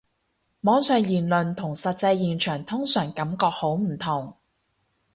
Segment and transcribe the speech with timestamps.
[0.61, 4.33] 網上言論同實際現場通常感覺好唔同